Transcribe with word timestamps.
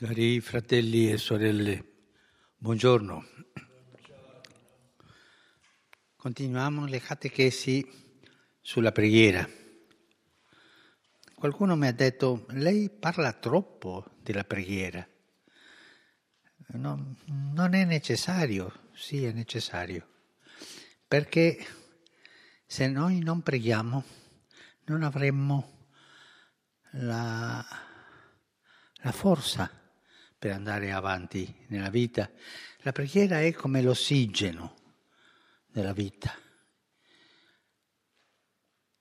Cari 0.00 0.40
fratelli 0.40 1.10
e 1.12 1.18
sorelle, 1.18 1.84
buongiorno. 2.56 3.22
Continuiamo 6.16 6.86
le 6.86 7.00
catechesi 7.00 7.86
sulla 8.62 8.92
preghiera. 8.92 9.46
Qualcuno 11.34 11.76
mi 11.76 11.86
ha 11.86 11.92
detto, 11.92 12.46
lei 12.52 12.88
parla 12.88 13.34
troppo 13.34 14.16
della 14.22 14.44
preghiera. 14.44 15.06
No, 16.68 17.16
non 17.26 17.74
è 17.74 17.84
necessario, 17.84 18.88
sì 18.94 19.26
è 19.26 19.32
necessario, 19.32 20.08
perché 21.06 21.62
se 22.64 22.88
noi 22.88 23.18
non 23.18 23.42
preghiamo 23.42 24.02
non 24.84 25.02
avremmo 25.02 25.88
la, 26.92 27.62
la 29.02 29.12
forza 29.12 29.74
per 30.40 30.52
andare 30.52 30.90
avanti 30.90 31.54
nella 31.66 31.90
vita. 31.90 32.30
La 32.78 32.92
preghiera 32.92 33.42
è 33.42 33.52
come 33.52 33.82
l'ossigeno 33.82 34.74
della 35.66 35.92
vita. 35.92 36.34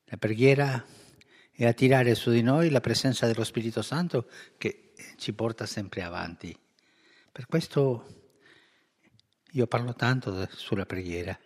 La 0.03 0.17
preghiera 0.17 0.85
è 1.49 1.65
attirare 1.65 2.13
su 2.13 2.29
di 2.29 2.41
noi 2.41 2.69
la 2.69 2.81
presenza 2.81 3.25
dello 3.25 3.45
Spirito 3.45 3.81
Santo 3.81 4.29
che 4.57 4.91
ci 5.15 5.31
porta 5.31 5.65
sempre 5.65 6.03
avanti. 6.03 6.53
Per 7.31 7.45
questo 7.45 8.33
io 9.51 9.65
parlo 9.65 9.93
tanto 9.93 10.45
sulla 10.51 10.85
preghiera. 10.85 11.39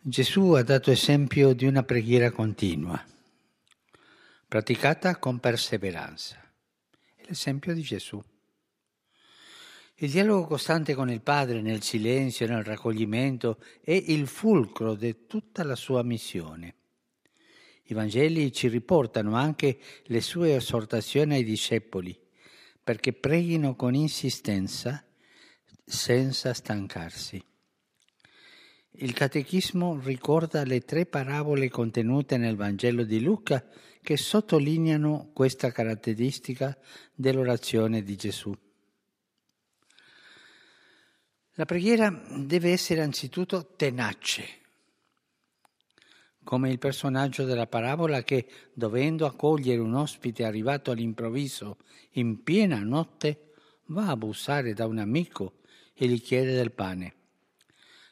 Gesù 0.00 0.54
ha 0.54 0.64
dato 0.64 0.90
esempio 0.90 1.52
di 1.52 1.66
una 1.66 1.84
preghiera 1.84 2.32
continua, 2.32 3.00
praticata 4.48 5.18
con 5.18 5.38
perseveranza 5.38 6.41
l'esempio 7.26 7.74
di 7.74 7.82
Gesù. 7.82 8.22
Il 9.96 10.10
dialogo 10.10 10.46
costante 10.46 10.94
con 10.94 11.10
il 11.10 11.20
Padre 11.20 11.60
nel 11.60 11.82
silenzio, 11.82 12.46
nel 12.46 12.64
raccoglimento, 12.64 13.58
è 13.82 13.92
il 13.92 14.26
fulcro 14.26 14.94
di 14.94 15.26
tutta 15.26 15.62
la 15.62 15.76
sua 15.76 16.02
missione. 16.02 16.74
I 17.84 17.94
Vangeli 17.94 18.52
ci 18.52 18.68
riportano 18.68 19.36
anche 19.36 19.78
le 20.04 20.20
sue 20.20 20.56
esortazioni 20.56 21.34
ai 21.34 21.44
discepoli 21.44 22.18
perché 22.82 23.12
preghino 23.12 23.76
con 23.76 23.94
insistenza 23.94 25.04
senza 25.84 26.52
stancarsi. 26.52 27.42
Il 28.96 29.12
Catechismo 29.12 29.98
ricorda 30.02 30.64
le 30.64 30.80
tre 30.80 31.06
parabole 31.06 31.70
contenute 31.70 32.36
nel 32.36 32.56
Vangelo 32.56 33.04
di 33.04 33.20
Luca 33.20 33.64
che 34.02 34.16
sottolineano 34.16 35.30
questa 35.32 35.70
caratteristica 35.70 36.76
dell'orazione 37.14 38.02
di 38.02 38.16
Gesù. 38.16 38.52
La 41.56 41.64
preghiera 41.64 42.10
deve 42.38 42.72
essere 42.72 43.02
anzitutto 43.02 43.74
tenace, 43.76 44.60
come 46.42 46.70
il 46.70 46.78
personaggio 46.78 47.44
della 47.44 47.66
parabola 47.66 48.22
che, 48.22 48.46
dovendo 48.72 49.26
accogliere 49.26 49.80
un 49.80 49.94
ospite 49.94 50.44
arrivato 50.44 50.90
all'improvviso 50.90 51.76
in 52.12 52.42
piena 52.42 52.80
notte, 52.80 53.52
va 53.86 54.08
a 54.08 54.16
bussare 54.16 54.72
da 54.72 54.86
un 54.86 54.98
amico 54.98 55.60
e 55.94 56.08
gli 56.08 56.20
chiede 56.20 56.54
del 56.54 56.72
pane. 56.72 57.14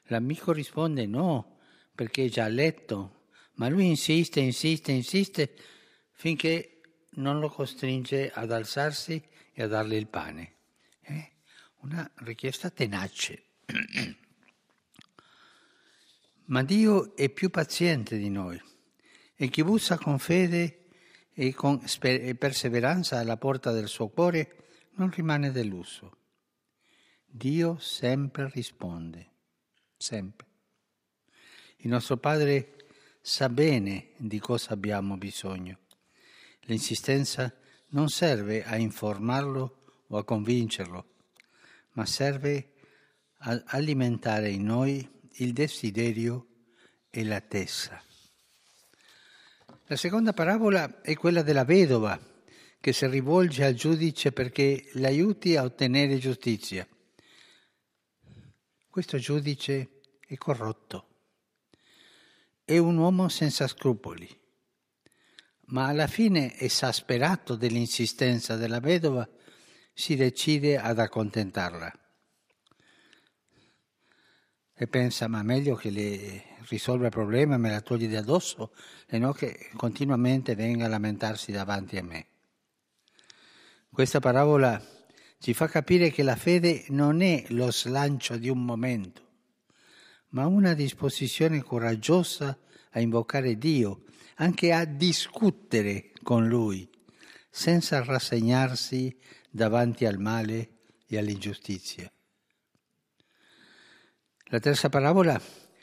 L'amico 0.04 0.52
risponde 0.52 1.06
no, 1.06 1.58
perché 1.94 2.26
è 2.26 2.28
già 2.28 2.44
a 2.44 2.48
letto, 2.48 3.22
ma 3.54 3.68
lui 3.68 3.86
insiste, 3.86 4.40
insiste, 4.40 4.92
insiste 4.92 5.54
finché 6.20 6.82
non 7.12 7.40
lo 7.40 7.48
costringe 7.48 8.30
ad 8.30 8.52
alzarsi 8.52 9.26
e 9.54 9.62
a 9.62 9.66
darle 9.66 9.96
il 9.96 10.06
pane. 10.06 10.52
È 11.00 11.30
una 11.76 12.10
richiesta 12.16 12.68
tenace. 12.68 13.44
Ma 16.44 16.62
Dio 16.62 17.16
è 17.16 17.30
più 17.30 17.48
paziente 17.48 18.18
di 18.18 18.28
noi 18.28 18.60
e 19.34 19.48
chi 19.48 19.64
bussa 19.64 19.96
con 19.96 20.18
fede 20.18 20.88
e 21.32 21.54
con 21.54 21.82
perseveranza 22.36 23.18
alla 23.18 23.38
porta 23.38 23.70
del 23.70 23.88
suo 23.88 24.08
cuore 24.08 24.56
non 24.96 25.10
rimane 25.10 25.50
deluso. 25.50 26.18
Dio 27.24 27.78
sempre 27.78 28.50
risponde, 28.52 29.30
sempre. 29.96 30.46
Il 31.78 31.88
nostro 31.88 32.18
Padre 32.18 32.74
sa 33.22 33.48
bene 33.48 34.10
di 34.18 34.38
cosa 34.38 34.74
abbiamo 34.74 35.16
bisogno 35.16 35.79
L'insistenza 36.70 37.52
non 37.88 38.08
serve 38.10 38.62
a 38.62 38.76
informarlo 38.76 40.04
o 40.06 40.16
a 40.16 40.24
convincerlo, 40.24 41.04
ma 41.94 42.06
serve 42.06 42.74
a 43.38 43.60
alimentare 43.66 44.50
in 44.50 44.66
noi 44.66 45.04
il 45.38 45.52
desiderio 45.52 46.46
e 47.10 47.24
l'attesa. 47.24 48.00
La 49.86 49.96
seconda 49.96 50.32
parabola 50.32 51.00
è 51.00 51.16
quella 51.16 51.42
della 51.42 51.64
vedova 51.64 52.16
che 52.78 52.92
si 52.92 53.04
rivolge 53.08 53.64
al 53.64 53.74
giudice 53.74 54.30
perché 54.30 54.90
l'aiuti 54.92 55.56
a 55.56 55.64
ottenere 55.64 56.18
giustizia. 56.18 56.86
Questo 58.88 59.18
giudice 59.18 60.02
è 60.24 60.36
corrotto, 60.36 61.08
è 62.64 62.78
un 62.78 62.96
uomo 62.96 63.28
senza 63.28 63.66
scrupoli 63.66 64.38
ma 65.70 65.86
alla 65.86 66.06
fine, 66.06 66.58
esasperato 66.58 67.56
dell'insistenza 67.56 68.56
della 68.56 68.80
vedova, 68.80 69.28
si 69.92 70.16
decide 70.16 70.78
ad 70.78 70.98
accontentarla. 70.98 71.92
E 74.74 74.86
pensa, 74.86 75.28
ma 75.28 75.42
meglio 75.42 75.74
che 75.74 75.90
le 75.90 76.44
risolva 76.68 77.06
il 77.06 77.12
problema 77.12 77.58
me 77.58 77.70
la 77.70 77.80
toglie 77.82 78.08
di 78.08 78.16
addosso, 78.16 78.72
e 79.06 79.18
non 79.18 79.32
che 79.32 79.70
continuamente 79.76 80.54
venga 80.54 80.86
a 80.86 80.88
lamentarsi 80.88 81.52
davanti 81.52 81.98
a 81.98 82.02
me. 82.02 82.26
Questa 83.90 84.20
parabola 84.20 84.82
ci 85.38 85.52
fa 85.52 85.68
capire 85.68 86.10
che 86.10 86.22
la 86.22 86.36
fede 86.36 86.84
non 86.88 87.22
è 87.22 87.44
lo 87.48 87.70
slancio 87.70 88.36
di 88.36 88.48
un 88.48 88.64
momento, 88.64 89.28
ma 90.28 90.46
una 90.46 90.74
disposizione 90.74 91.62
coraggiosa 91.62 92.56
a 92.92 93.00
invocare 93.00 93.58
Dio 93.58 94.04
anche 94.40 94.72
a 94.72 94.86
discutere 94.86 96.12
con 96.22 96.48
lui, 96.48 96.88
senza 97.50 98.02
rassegnarsi 98.02 99.14
davanti 99.50 100.06
al 100.06 100.18
male 100.18 100.78
e 101.06 101.18
all'ingiustizia. 101.18 102.10
La 104.44 104.58
terza 104.58 104.88
parabola 104.88 105.40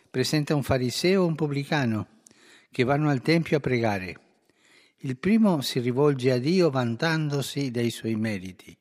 presenta 0.09 0.55
un 0.55 0.63
fariseo 0.63 1.23
e 1.23 1.27
un 1.27 1.35
pubblicano 1.35 2.07
che 2.71 2.83
vanno 2.83 3.09
al 3.09 3.21
Tempio 3.21 3.57
a 3.57 3.59
pregare. 3.59 4.19
Il 4.97 5.17
primo 5.17 5.61
si 5.61 5.79
rivolge 5.79 6.31
a 6.31 6.39
Dio 6.39 6.71
vantandosi 6.71 7.69
dei 7.69 7.91
suoi 7.91 8.15
meriti. 8.15 8.75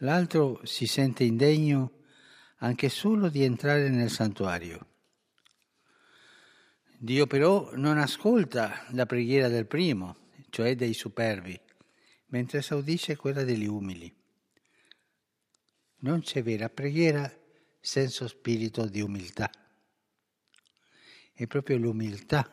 L'altro 0.00 0.60
si 0.64 0.86
sente 0.86 1.24
indegno 1.24 1.92
anche 2.58 2.90
solo 2.90 3.30
di 3.30 3.42
entrare 3.42 3.88
nel 3.88 4.10
santuario. 4.10 4.95
Dio 6.98 7.26
però 7.26 7.76
non 7.76 7.98
ascolta 7.98 8.86
la 8.92 9.04
preghiera 9.04 9.48
del 9.48 9.66
primo, 9.66 10.28
cioè 10.48 10.74
dei 10.74 10.94
superbi, 10.94 11.58
mentre 12.28 12.58
esaudisce 12.58 13.16
quella 13.16 13.44
degli 13.44 13.66
umili. 13.66 14.14
Non 15.98 16.20
c'è 16.20 16.42
vera 16.42 16.70
preghiera 16.70 17.30
senza 17.80 18.26
spirito 18.26 18.86
di 18.86 19.02
umiltà. 19.02 19.50
È 21.34 21.46
proprio 21.46 21.76
l'umiltà 21.76 22.50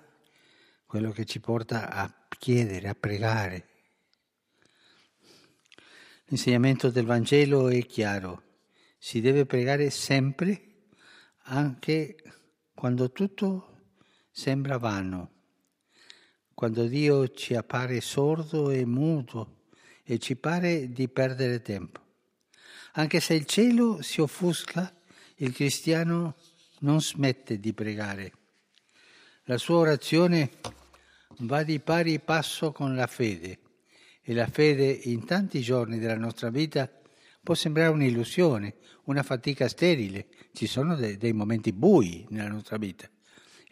quello 0.86 1.12
che 1.12 1.24
ci 1.24 1.40
porta 1.40 1.90
a 1.90 2.14
chiedere, 2.38 2.90
a 2.90 2.96
pregare. 2.96 3.68
L'insegnamento 6.26 6.90
del 6.90 7.06
Vangelo 7.06 7.70
è 7.70 7.86
chiaro, 7.86 8.44
si 8.98 9.22
deve 9.22 9.46
pregare 9.46 9.90
sempre, 9.90 10.90
anche 11.44 12.18
quando 12.74 13.12
tutto 13.12 13.73
sembra 14.36 14.78
vano. 14.78 15.30
Quando 16.56 16.88
Dio 16.88 17.30
ci 17.30 17.54
appare 17.54 18.02
sordo 18.02 18.72
e 18.72 18.84
muto 18.84 19.62
e 20.04 20.18
ci 20.18 20.36
pare 20.36 20.92
di 20.92 21.08
perdere 21.08 21.62
tempo. 21.62 22.02
Anche 22.94 23.20
se 23.20 23.36
il 23.36 23.46
cielo 23.46 24.02
si 24.02 24.22
offusca, 24.22 24.92
il 25.38 25.54
cristiano 25.54 26.36
non 26.80 27.00
smette 27.00 27.60
di 27.60 27.74
pregare. 27.74 28.34
La 29.44 29.58
sua 29.58 29.78
orazione 29.78 30.52
va 31.40 31.64
di 31.64 31.80
pari 31.80 32.20
passo 32.20 32.72
con 32.72 32.96
la 32.96 33.08
fede 33.08 33.60
e 34.22 34.34
la 34.34 34.48
fede 34.48 34.86
in 34.86 35.26
tanti 35.26 35.62
giorni 35.62 36.00
della 36.00 36.18
nostra 36.18 36.50
vita 36.50 36.90
può 37.42 37.54
sembrare 37.54 37.92
un'illusione, 37.92 38.76
una 39.06 39.22
fatica 39.22 39.68
sterile. 39.68 40.28
Ci 40.54 40.66
sono 40.66 40.96
dei, 40.96 41.18
dei 41.18 41.34
momenti 41.34 41.72
bui 41.72 42.26
nella 42.30 42.50
nostra 42.50 42.78
vita. 42.78 43.08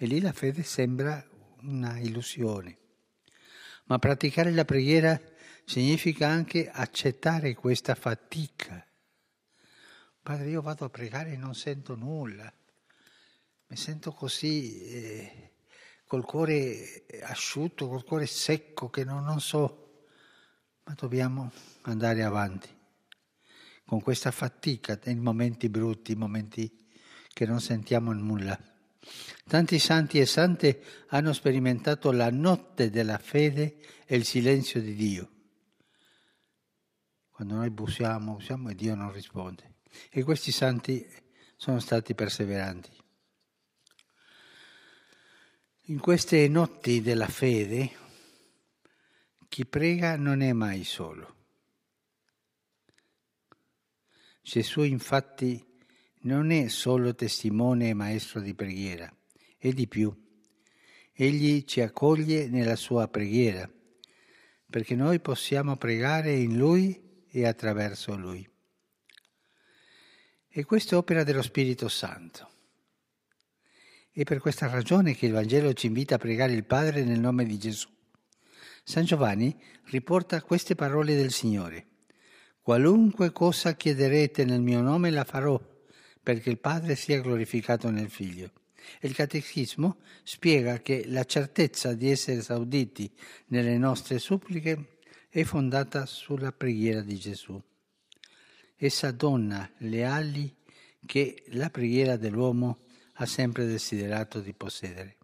E 0.01 0.07
lì 0.07 0.19
la 0.19 0.33
fede 0.33 0.63
sembra 0.63 1.23
una 1.59 1.99
illusione. 1.99 2.75
Ma 3.83 3.99
praticare 3.99 4.49
la 4.49 4.65
preghiera 4.65 5.21
significa 5.63 6.27
anche 6.27 6.67
accettare 6.71 7.53
questa 7.53 7.93
fatica. 7.93 8.83
Padre, 10.23 10.49
io 10.49 10.63
vado 10.63 10.85
a 10.85 10.89
pregare 10.89 11.33
e 11.33 11.37
non 11.37 11.53
sento 11.53 11.93
nulla, 11.93 12.51
mi 13.67 13.77
sento 13.77 14.11
così 14.11 14.81
eh, 14.85 15.51
col 16.07 16.25
cuore 16.25 17.05
asciutto, 17.21 17.87
col 17.87 18.03
cuore 18.03 18.25
secco, 18.25 18.89
che 18.89 19.03
non, 19.03 19.23
non 19.23 19.39
so, 19.39 20.07
ma 20.83 20.95
dobbiamo 20.95 21.51
andare 21.81 22.23
avanti 22.23 22.75
con 23.85 24.01
questa 24.01 24.31
fatica 24.31 24.99
nei 25.03 25.13
momenti 25.17 25.69
brutti, 25.69 26.15
momenti 26.15 26.89
che 27.31 27.45
non 27.45 27.61
sentiamo 27.61 28.11
nulla. 28.13 28.70
Tanti 29.47 29.79
santi 29.79 30.19
e 30.19 30.25
sante 30.25 30.83
hanno 31.07 31.33
sperimentato 31.33 32.11
la 32.11 32.29
notte 32.29 32.89
della 32.89 33.17
fede 33.17 33.79
e 34.05 34.15
il 34.15 34.25
silenzio 34.25 34.81
di 34.81 34.93
Dio. 34.93 35.29
Quando 37.29 37.55
noi 37.55 37.69
bussiamo, 37.71 38.35
bussiamo 38.35 38.69
e 38.69 38.75
Dio 38.75 38.93
non 38.95 39.11
risponde. 39.11 39.79
E 40.09 40.23
questi 40.23 40.51
santi 40.51 41.05
sono 41.55 41.79
stati 41.79 42.13
perseveranti. 42.13 42.91
In 45.85 45.99
queste 45.99 46.47
notti 46.47 47.01
della 47.01 47.27
fede, 47.27 47.91
chi 49.49 49.65
prega 49.65 50.15
non 50.15 50.41
è 50.41 50.53
mai 50.53 50.83
solo. 50.83 51.35
Gesù 54.41 54.83
infatti 54.83 55.70
non 56.21 56.51
è 56.51 56.67
solo 56.67 57.15
testimone 57.15 57.89
e 57.89 57.93
maestro 57.93 58.41
di 58.41 58.53
preghiera, 58.53 59.11
è 59.57 59.71
di 59.71 59.87
più. 59.87 60.13
Egli 61.13 61.63
ci 61.65 61.81
accoglie 61.81 62.47
nella 62.47 62.75
sua 62.75 63.07
preghiera, 63.07 63.69
perché 64.69 64.95
noi 64.95 65.19
possiamo 65.19 65.75
pregare 65.77 66.33
in 66.33 66.57
Lui 66.57 67.25
e 67.29 67.45
attraverso 67.45 68.15
Lui. 68.15 68.47
E 70.47 70.63
questa 70.65 70.95
è 70.95 70.97
opera 70.97 71.23
dello 71.23 71.41
Spirito 71.41 71.87
Santo. 71.87 72.49
È 74.11 74.23
per 74.23 74.39
questa 74.39 74.67
ragione 74.67 75.15
che 75.15 75.27
il 75.27 75.31
Vangelo 75.31 75.71
ci 75.73 75.87
invita 75.87 76.15
a 76.15 76.19
pregare 76.19 76.51
il 76.51 76.65
Padre 76.65 77.03
nel 77.03 77.19
nome 77.19 77.45
di 77.45 77.57
Gesù. 77.57 77.87
San 78.83 79.05
Giovanni 79.05 79.57
riporta 79.85 80.41
queste 80.41 80.75
parole 80.75 81.15
del 81.15 81.31
Signore. 81.31 81.87
Qualunque 82.61 83.31
cosa 83.31 83.75
chiederete 83.75 84.43
nel 84.43 84.61
mio 84.61 84.81
nome 84.81 85.09
la 85.11 85.23
farò, 85.23 85.70
perché 86.21 86.49
il 86.49 86.59
Padre 86.59 86.95
sia 86.95 87.21
glorificato 87.21 87.89
nel 87.89 88.09
Figlio. 88.09 88.51
Il 89.01 89.13
Catechismo 89.13 89.97
spiega 90.23 90.79
che 90.79 91.03
la 91.07 91.23
certezza 91.23 91.93
di 91.93 92.09
essere 92.09 92.37
esauditi 92.37 93.11
nelle 93.47 93.77
nostre 93.77 94.19
suppliche 94.19 94.97
è 95.29 95.43
fondata 95.43 96.05
sulla 96.05 96.51
preghiera 96.51 97.01
di 97.01 97.17
Gesù. 97.17 97.61
Essa 98.75 99.11
donna 99.11 99.69
le 99.77 100.03
ali 100.03 100.53
che 101.05 101.43
la 101.49 101.69
preghiera 101.69 102.17
dell'uomo 102.17 102.79
ha 103.13 103.25
sempre 103.25 103.65
desiderato 103.65 104.39
di 104.39 104.53
possedere. 104.53 105.17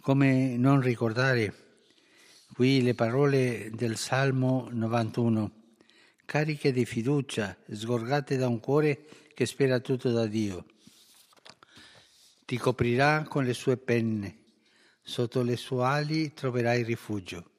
Come 0.00 0.56
non 0.56 0.80
ricordare 0.80 1.82
qui 2.52 2.82
le 2.82 2.94
parole 2.94 3.70
del 3.74 3.96
Salmo 3.96 4.68
91, 4.70 5.57
cariche 6.28 6.72
di 6.72 6.84
fiducia, 6.84 7.56
sgorgate 7.66 8.36
da 8.36 8.48
un 8.48 8.60
cuore 8.60 9.06
che 9.32 9.46
spera 9.46 9.80
tutto 9.80 10.10
da 10.10 10.26
Dio. 10.26 10.66
Ti 12.44 12.58
coprirà 12.58 13.22
con 13.22 13.44
le 13.44 13.54
sue 13.54 13.78
penne, 13.78 14.40
sotto 15.00 15.40
le 15.40 15.56
sue 15.56 15.82
ali 15.82 16.34
troverai 16.34 16.82
rifugio. 16.82 17.52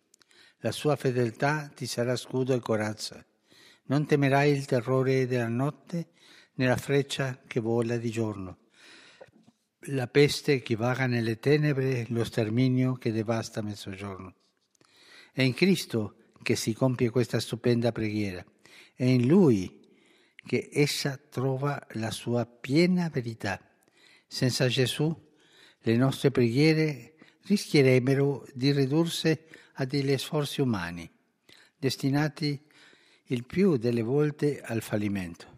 La 0.60 0.72
sua 0.72 0.96
fedeltà 0.96 1.72
ti 1.74 1.88
sarà 1.88 2.16
scudo 2.16 2.54
e 2.54 2.60
corazza. 2.60 3.26
Non 3.86 4.06
temerai 4.06 4.52
il 4.52 4.66
terrore 4.66 5.26
della 5.26 5.48
notte, 5.48 6.10
nella 6.54 6.78
freccia 6.78 7.42
che 7.48 7.60
vola 7.60 7.98
di 7.98 8.12
giorno, 8.12 8.58
la 9.88 10.06
peste 10.06 10.62
che 10.62 10.76
vaga 10.76 11.08
nelle 11.08 11.40
tenebre, 11.40 12.06
lo 12.10 12.24
sterminio 12.24 12.94
che 12.94 13.12
devasta 13.12 13.64
mezzogiorno. 13.64 14.36
È 15.34 15.42
in 15.42 15.56
Cristo 15.56 16.34
che 16.44 16.56
si 16.56 16.74
compie 16.74 17.10
questa 17.10 17.40
stupenda 17.40 17.92
preghiera, 17.92 18.46
è 19.00 19.06
in 19.06 19.28
Lui 19.28 19.80
che 20.46 20.68
essa 20.74 21.16
trova 21.16 21.82
la 21.92 22.12
sua 22.12 22.46
piena 22.46 23.08
verità. 23.08 23.58
Senza 24.28 24.68
Gesù 24.68 25.10
le 25.80 25.96
nostre 25.96 26.32
preghiere 26.32 27.16
rischierebbero 27.44 28.46
di 28.54 28.74
ridursi 28.74 29.40
a 29.76 29.86
degli 29.86 30.18
sforzi 30.18 30.60
umani, 30.60 31.10
destinati 31.78 32.62
il 33.28 33.46
più 33.46 33.78
delle 33.78 34.02
volte 34.02 34.60
al 34.60 34.82
fallimento 34.82 35.58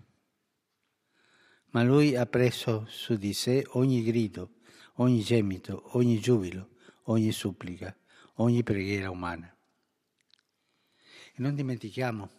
ma 1.71 1.83
lui 1.83 2.15
ha 2.15 2.25
preso 2.25 2.85
su 2.89 3.15
di 3.15 3.33
sé 3.33 3.65
ogni 3.71 4.03
grido, 4.03 4.55
ogni 4.95 5.21
gemito, 5.21 5.97
ogni 5.97 6.19
giubilo, 6.19 6.71
ogni 7.03 7.31
supplica, 7.31 7.95
ogni 8.35 8.61
preghiera 8.61 9.09
umana. 9.09 9.55
E 11.33 11.35
non 11.37 11.55
dimentichiamo 11.55 12.29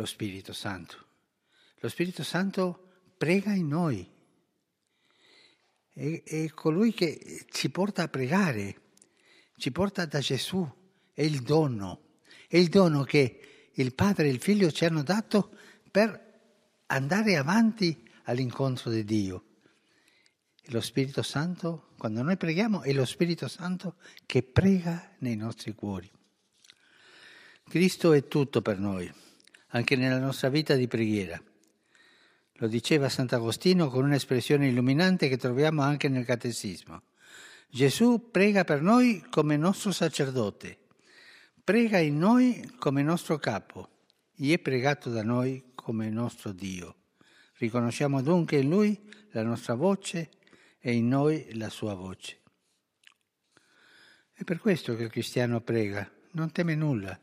lo 0.00 0.06
Spirito 0.06 0.54
Santo. 0.54 0.96
Lo 1.80 1.88
Spirito 1.90 2.22
Santo 2.22 3.02
prega 3.18 3.52
in 3.52 3.68
noi. 3.68 4.10
È, 5.92 6.22
è 6.24 6.48
colui 6.50 6.94
che 6.94 7.44
ci 7.50 7.68
porta 7.68 8.04
a 8.04 8.08
pregare, 8.08 8.80
ci 9.58 9.70
porta 9.70 10.06
da 10.06 10.20
Gesù. 10.20 10.66
È 11.12 11.20
il 11.20 11.42
dono, 11.42 12.14
è 12.48 12.56
il 12.56 12.68
dono 12.68 13.04
che 13.04 13.68
il 13.74 13.92
Padre 13.92 14.28
e 14.28 14.30
il 14.30 14.40
Figlio 14.40 14.70
ci 14.70 14.86
hanno 14.86 15.02
dato 15.02 15.54
per 15.90 16.28
andare 16.86 17.36
avanti 17.36 18.08
all'incontro 18.24 18.90
di 18.90 19.04
Dio. 19.04 19.44
Lo 20.68 20.80
Spirito 20.80 21.22
Santo, 21.22 21.90
quando 21.98 22.22
noi 22.22 22.38
preghiamo, 22.38 22.80
è 22.82 22.92
lo 22.94 23.04
Spirito 23.04 23.48
Santo 23.48 23.96
che 24.24 24.42
prega 24.42 25.14
nei 25.18 25.36
nostri 25.36 25.74
cuori. 25.74 26.10
Cristo 27.68 28.12
è 28.12 28.26
tutto 28.28 28.62
per 28.62 28.78
noi, 28.78 29.12
anche 29.70 29.96
nella 29.96 30.18
nostra 30.18 30.48
vita 30.48 30.74
di 30.74 30.86
preghiera. 30.86 31.40
Lo 32.54 32.66
diceva 32.66 33.08
Sant'Agostino 33.08 33.88
con 33.88 34.04
un'espressione 34.04 34.68
illuminante 34.68 35.28
che 35.28 35.36
troviamo 35.36 35.82
anche 35.82 36.08
nel 36.08 36.24
Catechismo. 36.24 37.02
Gesù 37.68 38.30
prega 38.30 38.64
per 38.64 38.82
noi 38.82 39.24
come 39.30 39.56
nostro 39.56 39.92
sacerdote, 39.92 40.78
prega 41.62 41.98
in 41.98 42.18
noi 42.18 42.74
come 42.78 43.02
nostro 43.02 43.38
capo, 43.38 43.88
e 44.36 44.52
è 44.54 44.58
pregato 44.58 45.10
da 45.10 45.22
noi 45.22 45.72
come 45.74 46.10
nostro 46.10 46.52
Dio. 46.52 46.96
Riconosciamo 47.58 48.22
dunque 48.22 48.58
in 48.58 48.68
Lui 48.68 48.98
la 49.30 49.42
nostra 49.42 49.74
voce 49.74 50.30
e 50.80 50.92
in 50.92 51.08
noi 51.08 51.54
la 51.56 51.68
sua 51.68 51.94
voce. 51.94 52.40
È 54.32 54.42
per 54.44 54.58
questo 54.58 54.96
che 54.96 55.04
il 55.04 55.10
cristiano 55.10 55.60
prega, 55.60 56.10
non 56.32 56.50
teme 56.50 56.74
nulla, 56.74 57.18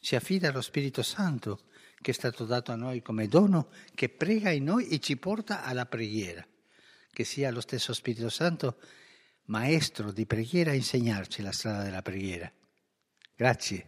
si 0.00 0.16
affida 0.16 0.48
allo 0.48 0.60
Spirito 0.60 1.02
Santo 1.02 1.68
che 2.00 2.12
è 2.12 2.14
stato 2.14 2.44
dato 2.44 2.72
a 2.72 2.76
noi 2.76 3.02
come 3.02 3.28
dono, 3.28 3.68
che 3.94 4.08
prega 4.08 4.50
in 4.50 4.64
noi 4.64 4.88
e 4.88 4.98
ci 5.00 5.16
porta 5.16 5.64
alla 5.64 5.86
preghiera. 5.86 6.46
Che 7.12 7.24
sia 7.24 7.50
lo 7.50 7.60
stesso 7.60 7.92
Spirito 7.92 8.28
Santo 8.28 8.78
maestro 9.46 10.12
di 10.12 10.26
preghiera 10.26 10.70
a 10.70 10.74
insegnarci 10.74 11.42
la 11.42 11.52
strada 11.52 11.82
della 11.82 12.02
preghiera. 12.02 12.50
Grazie. 13.34 13.86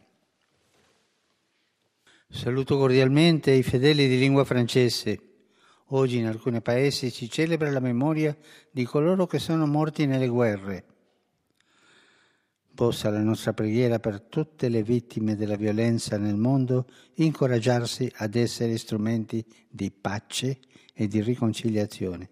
Saluto 2.29 2.77
cordialmente 2.77 3.51
i 3.53 3.63
fedeli 3.63 4.09
di 4.09 4.19
lingua 4.19 4.45
francese. 4.45 5.21
Oggi 5.89 6.17
in 6.19 6.27
alcuni 6.27 6.61
paesi 6.63 7.11
si 7.11 7.29
celebra 7.31 7.71
la 7.71 7.81
memoria 7.81 8.37
di 8.71 8.85
coloro 8.85 9.27
che 9.27 9.39
sono 9.39 9.67
morti 9.67 10.07
nelle 10.07 10.29
guerre. 10.29 10.92
Possa 12.75 13.11
la 13.11 13.23
nostra 13.23 13.53
preghiera 13.53 13.99
per 13.99 14.23
tutte 14.23 14.69
le 14.69 14.83
vittime 14.83 15.37
della 15.37 15.57
violenza 15.57 16.17
nel 16.17 16.37
mondo 16.37 16.87
incoraggiarsi 17.15 18.11
ad 18.17 18.35
essere 18.35 18.79
strumenti 18.79 19.45
di 19.69 19.91
pace 19.91 20.59
e 20.95 21.07
di 21.07 21.21
riconciliazione. 21.21 22.31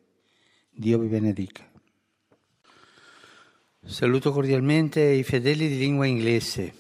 Dio 0.70 0.98
vi 0.98 1.08
benedica. 1.08 1.68
Saluto 3.82 4.30
cordialmente 4.32 5.00
i 5.00 5.22
fedeli 5.22 5.68
di 5.68 5.78
lingua 5.78 6.06
inglese. 6.06 6.74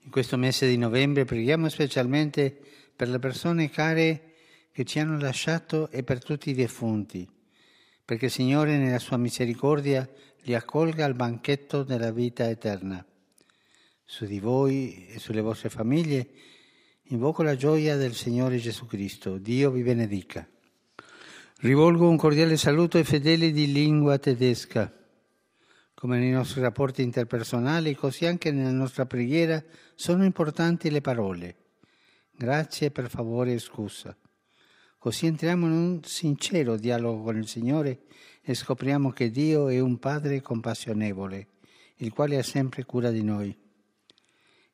In 0.00 0.10
questo 0.10 0.36
mese 0.36 0.66
di 0.66 0.76
novembre 0.76 1.24
preghiamo 1.24 1.68
specialmente 1.68 2.54
per 2.96 3.08
le 3.08 3.18
persone 3.18 3.70
care 3.70 4.32
che 4.72 4.84
ci 4.84 4.98
hanno 4.98 5.18
lasciato 5.18 5.90
e 5.90 6.02
per 6.02 6.22
tutti 6.22 6.50
i 6.50 6.54
defunti, 6.54 7.28
perché 8.08 8.24
il 8.24 8.30
Signore 8.30 8.78
nella 8.78 8.98
sua 8.98 9.18
misericordia 9.18 10.08
li 10.44 10.54
accolga 10.54 11.04
al 11.04 11.12
banchetto 11.12 11.82
della 11.82 12.10
vita 12.10 12.48
eterna. 12.48 13.04
Su 14.02 14.24
di 14.24 14.40
voi 14.40 15.08
e 15.08 15.18
sulle 15.18 15.42
vostre 15.42 15.68
famiglie 15.68 16.26
invoco 17.08 17.42
la 17.42 17.54
gioia 17.54 17.96
del 17.96 18.14
Signore 18.14 18.56
Gesù 18.56 18.86
Cristo. 18.86 19.36
Dio 19.36 19.70
vi 19.70 19.82
benedica. 19.82 20.48
Rivolgo 21.58 22.08
un 22.08 22.16
cordiale 22.16 22.56
saluto 22.56 22.96
ai 22.96 23.04
fedeli 23.04 23.52
di 23.52 23.70
lingua 23.70 24.16
tedesca. 24.16 24.90
Come 25.92 26.18
nei 26.18 26.30
nostri 26.30 26.62
rapporti 26.62 27.02
interpersonali, 27.02 27.94
così 27.94 28.24
anche 28.24 28.50
nella 28.50 28.70
nostra 28.70 29.04
preghiera 29.04 29.62
sono 29.94 30.24
importanti 30.24 30.88
le 30.88 31.02
parole. 31.02 31.56
Grazie, 32.34 32.90
per 32.90 33.10
favore 33.10 33.52
e 33.52 33.58
scusa. 33.58 34.16
Così 35.08 35.24
entriamo 35.24 35.64
in 35.64 35.72
un 35.72 36.00
sincero 36.04 36.76
dialogo 36.76 37.22
con 37.22 37.38
il 37.38 37.48
Signore 37.48 38.00
e 38.42 38.52
scopriamo 38.52 39.10
che 39.10 39.30
Dio 39.30 39.68
è 39.70 39.80
un 39.80 39.98
Padre 39.98 40.42
compassionevole, 40.42 41.46
il 41.96 42.12
quale 42.12 42.36
ha 42.36 42.42
sempre 42.42 42.84
cura 42.84 43.10
di 43.10 43.22
noi. 43.22 43.56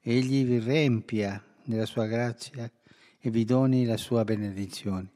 Egli 0.01 0.45
vi 0.45 0.59
riempia 0.59 1.41
della 1.63 1.87
sua 1.87 2.07
grazia 2.07 2.69
e 3.21 3.31
vi 3.31 3.45
doni 3.45 3.85
la 3.85 3.97
sua 3.97 4.25
benedizione. 4.25 5.09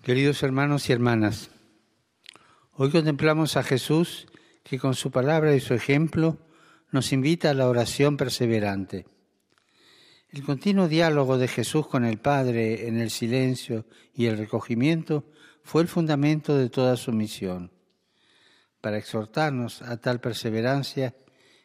Queridos 0.00 0.44
hermanos 0.44 0.88
y 0.88 0.92
hermanas, 0.92 1.50
hoy 2.74 2.92
contemplamos 2.92 3.56
a 3.56 3.64
Jesús 3.64 4.28
que 4.62 4.78
con 4.78 4.94
su 4.94 5.10
palabra 5.10 5.56
y 5.56 5.58
su 5.58 5.74
ejemplo 5.74 6.38
nos 6.92 7.10
invita 7.10 7.50
a 7.50 7.54
la 7.54 7.68
oración 7.68 8.16
perseverante. 8.16 9.06
El 10.32 10.44
continuo 10.44 10.88
diálogo 10.88 11.36
de 11.36 11.46
Jesús 11.46 11.86
con 11.86 12.06
el 12.06 12.16
Padre 12.16 12.88
en 12.88 12.98
el 12.98 13.10
silencio 13.10 13.84
y 14.14 14.24
el 14.26 14.38
recogimiento 14.38 15.26
fue 15.62 15.82
el 15.82 15.88
fundamento 15.88 16.56
de 16.56 16.70
toda 16.70 16.96
su 16.96 17.12
misión. 17.12 17.70
Para 18.80 18.96
exhortarnos 18.96 19.82
a 19.82 19.98
tal 19.98 20.22
perseverancia, 20.22 21.14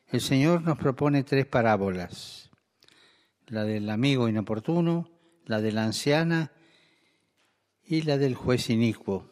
el 0.07 0.19
Señor 0.19 0.63
nos 0.63 0.77
propone 0.77 1.23
tres 1.23 1.45
parábolas, 1.45 2.51
la 3.45 3.63
del 3.63 3.89
amigo 3.89 4.27
inoportuno, 4.27 5.09
la 5.45 5.61
de 5.61 5.71
la 5.71 5.85
anciana 5.85 6.51
y 7.85 8.01
la 8.01 8.17
del 8.17 8.35
juez 8.35 8.69
inicuo, 8.69 9.31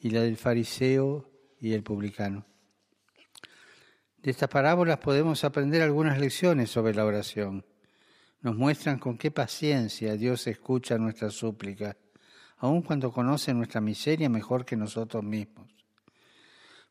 y 0.00 0.10
la 0.10 0.20
del 0.20 0.36
fariseo 0.36 1.28
y 1.60 1.72
el 1.72 1.82
publicano. 1.82 2.46
De 4.22 4.30
estas 4.30 4.48
parábolas 4.48 4.98
podemos 4.98 5.42
aprender 5.42 5.82
algunas 5.82 6.20
lecciones 6.20 6.70
sobre 6.70 6.94
la 6.94 7.04
oración. 7.04 7.64
Nos 8.40 8.56
muestran 8.56 8.98
con 8.98 9.18
qué 9.18 9.30
paciencia 9.30 10.16
Dios 10.16 10.46
escucha 10.46 10.96
nuestra 10.96 11.30
súplica, 11.30 11.96
aun 12.58 12.82
cuando 12.82 13.12
conoce 13.12 13.52
nuestra 13.52 13.80
miseria 13.80 14.28
mejor 14.28 14.64
que 14.64 14.76
nosotros 14.76 15.24
mismos. 15.24 15.68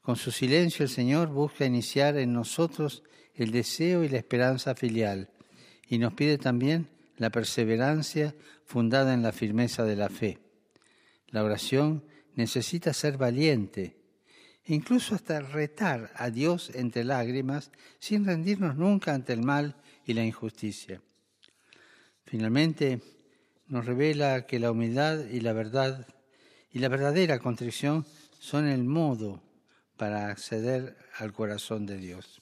Con 0.01 0.15
su 0.15 0.31
silencio 0.31 0.83
el 0.83 0.89
Señor 0.89 1.29
busca 1.29 1.65
iniciar 1.65 2.17
en 2.17 2.33
nosotros 2.33 3.03
el 3.33 3.51
deseo 3.51 4.03
y 4.03 4.09
la 4.09 4.17
esperanza 4.17 4.75
filial 4.75 5.29
y 5.87 5.97
nos 5.97 6.13
pide 6.13 6.37
también 6.37 6.89
la 7.17 7.29
perseverancia 7.29 8.35
fundada 8.65 9.13
en 9.13 9.21
la 9.21 9.31
firmeza 9.31 9.83
de 9.83 9.95
la 9.95 10.09
fe. 10.09 10.39
La 11.29 11.43
oración 11.43 12.03
necesita 12.35 12.93
ser 12.93 13.17
valiente, 13.17 13.97
incluso 14.65 15.15
hasta 15.15 15.39
retar 15.39 16.11
a 16.15 16.29
Dios 16.29 16.71
entre 16.75 17.03
lágrimas 17.03 17.71
sin 17.99 18.25
rendirnos 18.25 18.75
nunca 18.75 19.13
ante 19.13 19.33
el 19.33 19.41
mal 19.41 19.75
y 20.05 20.13
la 20.13 20.23
injusticia. 20.23 21.01
Finalmente, 22.27 22.99
nos 23.67 23.85
revela 23.85 24.45
que 24.45 24.59
la 24.59 24.71
humildad 24.71 25.25
y 25.31 25.39
la 25.39 25.53
verdad 25.53 26.05
y 26.71 26.79
la 26.79 26.89
verdadera 26.89 27.39
contrición 27.39 28.05
son 28.37 28.67
el 28.67 28.83
modo 28.83 29.41
para 29.95 30.27
acceder 30.27 30.97
al 31.15 31.31
corazón 31.31 31.85
de 31.85 31.97
Dios. 31.97 32.41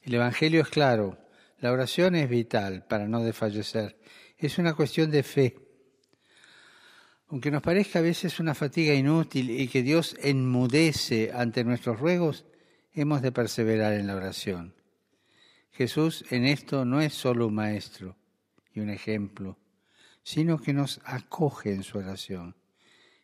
El 0.00 0.14
Evangelio 0.14 0.62
es 0.62 0.68
claro, 0.68 1.18
la 1.60 1.70
oración 1.70 2.16
es 2.16 2.28
vital 2.30 2.86
para 2.88 3.06
no 3.06 3.22
desfallecer, 3.22 3.98
es 4.38 4.56
una 4.56 4.74
cuestión 4.74 5.10
de 5.10 5.22
fe 5.22 5.56
aunque 7.28 7.50
nos 7.50 7.62
parezca 7.62 8.00
a 8.00 8.02
veces 8.02 8.40
una 8.40 8.54
fatiga 8.54 8.92
inútil 8.92 9.50
y 9.50 9.66
que 9.66 9.82
Dios 9.82 10.14
enmudece 10.20 11.30
ante 11.32 11.64
nuestros 11.64 11.98
ruegos, 11.98 12.44
hemos 12.92 13.22
de 13.22 13.32
perseverar 13.32 13.94
en 13.94 14.06
la 14.06 14.16
oración. 14.16 14.74
Jesús 15.70 16.26
en 16.28 16.44
esto 16.44 16.84
no 16.84 17.00
es 17.00 17.14
solo 17.14 17.46
un 17.46 17.54
maestro 17.54 18.18
y 18.74 18.80
un 18.80 18.90
ejemplo, 18.90 19.58
sino 20.22 20.58
que 20.58 20.72
nos 20.72 21.00
acoge 21.04 21.72
en 21.72 21.82
su 21.82 21.98
oración. 21.98 22.56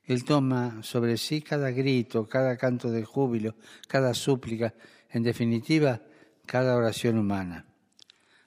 Él 0.04 0.24
toma 0.24 0.82
sobre 0.82 1.18
sí 1.18 1.42
cada 1.42 1.70
grito, 1.70 2.26
cada 2.26 2.56
canto 2.56 2.90
de 2.90 3.04
júbilo, 3.04 3.54
cada 3.86 4.14
súplica, 4.14 4.74
en 5.10 5.22
definitiva, 5.22 6.00
cada 6.46 6.76
oración 6.76 7.18
humana. 7.18 7.66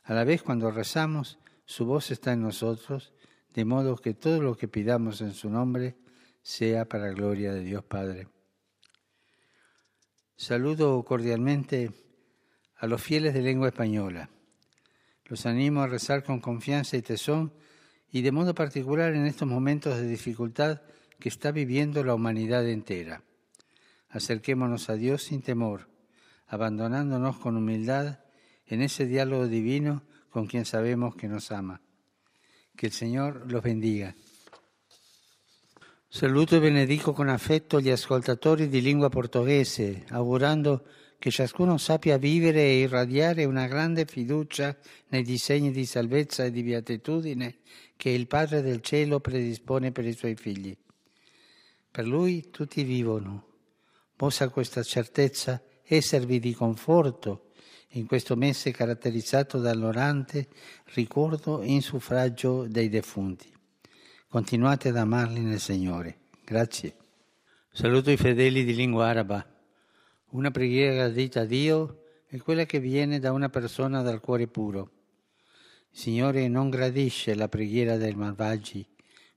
A 0.03 0.13
la 0.13 0.23
vez, 0.23 0.41
cuando 0.41 0.71
rezamos, 0.71 1.37
su 1.65 1.85
voz 1.85 2.11
está 2.11 2.33
en 2.33 2.41
nosotros 2.41 3.13
de 3.53 3.65
modo 3.65 3.95
que 3.95 4.13
todo 4.13 4.41
lo 4.41 4.57
que 4.57 4.67
pidamos 4.67 5.21
en 5.21 5.33
su 5.33 5.49
nombre 5.49 5.95
sea 6.41 6.85
para 6.85 7.09
gloria 7.11 7.53
de 7.53 7.61
Dios 7.61 7.83
Padre. 7.83 8.27
Saludo 10.35 11.03
cordialmente 11.03 11.91
a 12.77 12.87
los 12.87 13.01
fieles 13.01 13.33
de 13.33 13.41
lengua 13.41 13.67
española. 13.67 14.29
Los 15.25 15.45
animo 15.45 15.81
a 15.81 15.87
rezar 15.87 16.23
con 16.23 16.39
confianza 16.39 16.97
y 16.97 17.01
tesón 17.01 17.53
y 18.11 18.21
de 18.21 18.31
modo 18.31 18.53
particular 18.53 19.13
en 19.13 19.25
estos 19.25 19.47
momentos 19.47 19.97
de 19.97 20.07
dificultad 20.07 20.81
que 21.19 21.29
está 21.29 21.51
viviendo 21.51 22.03
la 22.03 22.13
humanidad 22.13 22.67
entera. 22.67 23.23
Acerquémonos 24.09 24.89
a 24.89 24.95
Dios 24.95 25.23
sin 25.23 25.41
temor, 25.41 25.87
abandonándonos 26.47 27.37
con 27.37 27.55
humildad 27.55 28.19
en 28.65 28.81
ese 28.81 29.05
diálogo 29.05 29.47
divino 29.47 30.03
con 30.29 30.47
quien 30.47 30.65
sabemos 30.65 31.15
que 31.15 31.27
nos 31.27 31.51
ama. 31.51 31.81
Che 32.75 32.87
il 32.87 32.93
Signore 32.93 33.41
los 33.45 33.61
bendiga. 33.61 34.15
Saluto 36.07 36.55
e 36.55 36.59
benedico 36.59 37.13
con 37.13 37.29
affetto 37.29 37.79
gli 37.79 37.89
ascoltatori 37.89 38.67
di 38.67 38.81
lingua 38.81 39.09
portoghese, 39.09 40.05
augurando 40.09 40.83
che 41.21 41.29
ciascuno 41.29 41.77
sappia 41.77 42.17
vivere 42.17 42.61
e 42.61 42.79
irradiare 42.79 43.45
una 43.45 43.67
grande 43.67 44.05
fiducia 44.05 44.75
nei 45.09 45.21
disegni 45.21 45.69
di 45.69 45.85
salvezza 45.85 46.45
e 46.45 46.49
di 46.49 46.63
beatitudine 46.63 47.57
che 47.95 48.09
il 48.09 48.25
Padre 48.25 48.63
del 48.63 48.81
Cielo 48.81 49.19
predispone 49.19 49.91
per 49.91 50.07
i 50.07 50.13
suoi 50.13 50.35
figli. 50.35 50.75
Per 51.91 52.07
Lui 52.07 52.49
tutti 52.49 52.81
vivono. 52.81 53.45
Possa 54.15 54.49
questa 54.49 54.81
certezza 54.81 55.61
esservi 55.83 56.39
di 56.39 56.55
conforto 56.55 57.51
in 57.89 58.07
questo 58.07 58.35
mese 58.35 58.71
caratterizzato 58.71 59.59
dall'orante 59.59 60.47
ricordo 60.95 61.61
in 61.61 61.83
suffragio 61.83 62.65
dei 62.67 62.89
defunti. 62.89 63.47
Continuate 64.27 64.89
ad 64.89 64.97
amarli 64.97 65.41
nel 65.41 65.59
Signore. 65.59 66.17
Grazie. 66.43 66.95
Saluto 67.71 68.09
i 68.09 68.17
fedeli 68.17 68.63
di 68.63 68.73
lingua 68.73 69.05
araba. 69.05 69.45
Una 70.31 70.49
preghiera 70.49 70.93
gradita 70.93 71.41
a 71.41 71.45
Dio 71.45 72.03
è 72.25 72.37
quella 72.37 72.63
che 72.63 72.79
viene 72.79 73.19
da 73.19 73.33
una 73.33 73.49
persona 73.49 74.01
dal 74.01 74.21
cuore 74.21 74.47
puro. 74.47 74.91
Il 75.91 75.97
Signore 75.99 76.47
non 76.47 76.69
gradisce 76.69 77.35
la 77.35 77.49
preghiera 77.49 77.97
dei 77.97 78.15
malvagi, 78.15 78.87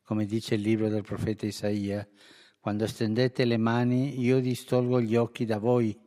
come 0.05 0.25
dice 0.25 0.55
il 0.55 0.61
libro 0.61 0.89
del 0.89 1.03
profeta 1.03 1.47
Isaia. 1.47 2.07
Quando 2.61 2.87
stendete 2.87 3.45
le 3.45 3.57
mani 3.57 4.21
io 4.21 4.39
distolgo 4.39 5.01
gli 5.01 5.17
occhi 5.17 5.45
da 5.45 5.59
voi, 5.59 5.99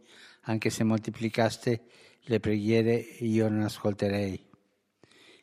anche 0.43 0.69
se 0.69 0.85
moltiplicaste 0.85 1.83
le 2.21 2.39
preghiere 2.39 2.95
io 2.95 3.49
non 3.49 3.63
ascolterei. 3.63 4.41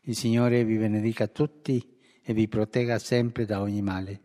Il 0.05 0.17
Signore 0.17 0.65
vi 0.65 0.79
benedica 0.79 1.27
tutti 1.27 1.99
e 2.23 2.33
vi 2.33 2.49
protegga 2.49 2.99
sempre 2.99 3.45
da 3.45 3.61
ogni 3.61 3.83
male. 3.83 4.23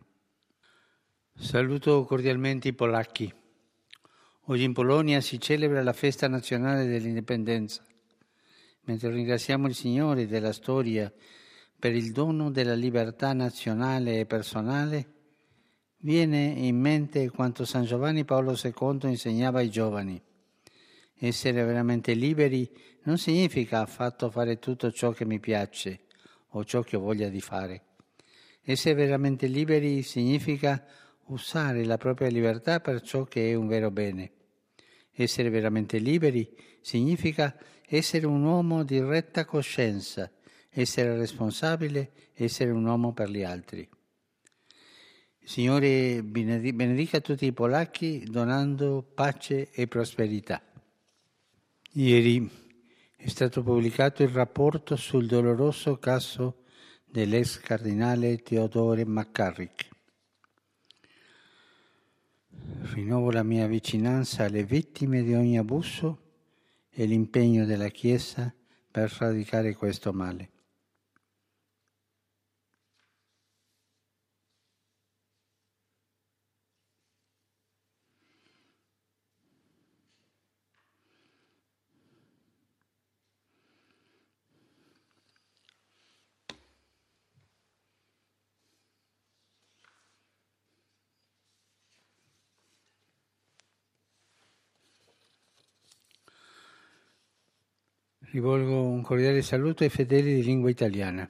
Saluto 1.34 2.04
cordialmente 2.04 2.68
i 2.68 2.72
polacchi. 2.72 3.39
Oggi 4.50 4.64
in 4.64 4.72
Polonia 4.72 5.20
si 5.20 5.38
celebra 5.38 5.80
la 5.80 5.92
festa 5.92 6.26
nazionale 6.26 6.84
dell'indipendenza. 6.84 7.86
Mentre 8.86 9.12
ringraziamo 9.12 9.68
il 9.68 9.76
Signore 9.76 10.26
della 10.26 10.52
storia 10.52 11.12
per 11.78 11.94
il 11.94 12.10
dono 12.10 12.50
della 12.50 12.74
libertà 12.74 13.32
nazionale 13.32 14.18
e 14.18 14.26
personale, 14.26 15.12
viene 15.98 16.46
in 16.46 16.76
mente 16.80 17.30
quanto 17.30 17.64
San 17.64 17.84
Giovanni 17.84 18.24
Paolo 18.24 18.58
II 18.60 18.98
insegnava 19.02 19.60
ai 19.60 19.70
giovani. 19.70 20.20
Essere 21.16 21.62
veramente 21.62 22.14
liberi 22.14 22.68
non 23.04 23.18
significa 23.18 23.82
affatto 23.82 24.30
fare 24.30 24.58
tutto 24.58 24.90
ciò 24.90 25.12
che 25.12 25.24
mi 25.24 25.38
piace 25.38 26.06
o 26.48 26.64
ciò 26.64 26.82
che 26.82 26.96
ho 26.96 27.00
voglia 27.00 27.28
di 27.28 27.40
fare. 27.40 27.84
Essere 28.62 28.96
veramente 28.96 29.46
liberi 29.46 30.02
significa 30.02 30.84
usare 31.26 31.84
la 31.84 31.98
propria 31.98 32.30
libertà 32.30 32.80
per 32.80 33.00
ciò 33.00 33.22
che 33.22 33.48
è 33.48 33.54
un 33.54 33.68
vero 33.68 33.92
bene. 33.92 34.32
Essere 35.20 35.50
veramente 35.50 35.98
liberi 35.98 36.48
significa 36.80 37.54
essere 37.86 38.24
un 38.24 38.42
uomo 38.42 38.84
di 38.84 38.98
retta 39.00 39.44
coscienza, 39.44 40.30
essere 40.70 41.14
responsabile, 41.18 42.12
essere 42.32 42.70
un 42.70 42.86
uomo 42.86 43.12
per 43.12 43.28
gli 43.28 43.42
altri. 43.42 43.86
Signore 45.44 46.22
benedica 46.22 47.20
tutti 47.20 47.44
i 47.44 47.52
polacchi 47.52 48.24
donando 48.24 49.06
pace 49.14 49.68
e 49.72 49.86
prosperità. 49.88 50.62
Ieri 51.92 52.48
è 53.14 53.28
stato 53.28 53.62
pubblicato 53.62 54.22
il 54.22 54.30
rapporto 54.30 54.96
sul 54.96 55.26
doloroso 55.26 55.98
caso 55.98 56.62
dell'ex 57.04 57.60
cardinale 57.60 58.38
Theodore 58.38 59.04
McCarrick. 59.04 59.86
Rinnovo 62.92 63.30
la 63.30 63.42
mia 63.42 63.66
vicinanza 63.66 64.44
alle 64.44 64.64
vittime 64.64 65.22
di 65.22 65.34
ogni 65.34 65.58
abuso 65.58 66.18
e 66.90 67.04
l'impegno 67.04 67.64
della 67.64 67.88
Chiesa 67.88 68.52
per 68.90 69.14
radicare 69.18 69.74
questo 69.74 70.12
male. 70.12 70.49
Rivolgo 98.32 98.82
un 98.82 99.02
cordiale 99.02 99.42
saluto 99.42 99.82
ai 99.82 99.88
fedeli 99.88 100.36
di 100.36 100.44
lingua 100.44 100.70
italiana. 100.70 101.28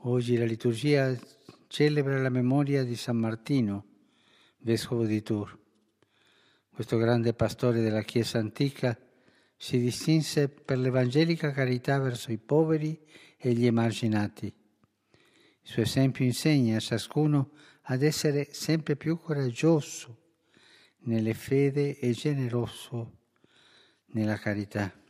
Oggi 0.00 0.36
la 0.36 0.44
liturgia 0.44 1.18
celebra 1.66 2.20
la 2.20 2.28
memoria 2.28 2.84
di 2.84 2.94
San 2.94 3.16
Martino, 3.16 3.86
vescovo 4.58 5.06
di 5.06 5.22
Tours. 5.22 5.56
Questo 6.68 6.98
grande 6.98 7.32
pastore 7.32 7.80
della 7.80 8.02
Chiesa 8.02 8.38
antica 8.38 8.98
si 9.56 9.78
distinse 9.78 10.50
per 10.50 10.76
l'evangelica 10.76 11.52
carità 11.52 11.98
verso 11.98 12.32
i 12.32 12.38
poveri 12.38 13.00
e 13.38 13.54
gli 13.54 13.64
emarginati. 13.64 14.44
Il 14.44 15.70
suo 15.70 15.80
esempio 15.80 16.22
insegna 16.22 16.76
a 16.76 16.80
ciascuno 16.80 17.52
ad 17.84 18.02
essere 18.02 18.48
sempre 18.52 18.96
più 18.96 19.16
coraggioso 19.18 20.18
nelle 21.04 21.32
fede 21.32 21.98
e 21.98 22.10
generoso 22.10 23.20
nella 24.08 24.36
carità. 24.36 25.00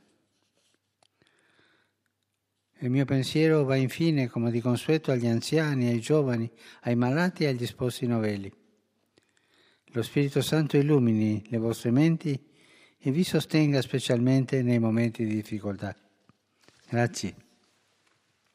Il 2.83 2.91
mio 2.91 3.05
pensiero 3.05 3.63
va 3.63 3.77
infine, 3.77 4.29
come 4.29 4.51
di 4.51 4.61
consueto, 4.61 5.13
agli 5.13 5.29
anziani, 5.29 5.87
ai 5.87 6.01
giovani, 6.01 6.51
ai 6.81 6.97
malati 6.97 7.45
e 7.45 7.47
agli 7.47 7.65
sposi 7.65 8.07
novelli. 8.07 8.53
Lo 9.93 10.03
Spirito 10.03 10.43
Santo 10.43 10.77
illumini 10.77 11.45
le 11.47 11.59
vostre 11.59 11.93
menti 11.93 12.37
e 12.99 13.11
vi 13.13 13.23
sostenga 13.23 13.81
specialmente 13.83 14.63
nei 14.63 14.81
momenti 14.81 15.25
di 15.25 15.35
difficoltà. 15.35 15.95
Grazie. 16.89 17.52